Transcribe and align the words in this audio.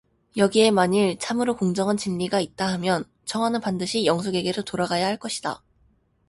여기에 0.35 0.71
만일 0.71 1.19
참으로 1.19 1.55
공정한 1.55 1.95
진리가 1.95 2.39
있다하면 2.39 3.03
청아는 3.25 3.61
반드시 3.61 4.05
영숙에게로 4.07 4.63
돌아가야 4.63 5.05
할 5.05 5.17
것이다. 5.17 5.61